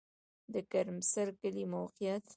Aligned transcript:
د 0.53 0.55
ګرمسر 0.71 1.27
کلی 1.41 1.65
موقعیت 1.73 2.23